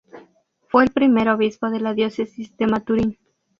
Fue 0.69 0.83
el 0.83 0.89
primer 0.89 1.29
obispo 1.29 1.69
de 1.69 1.79
la 1.79 1.93
Diócesis 1.93 2.57
de 2.57 2.65
Maturín. 2.65 3.19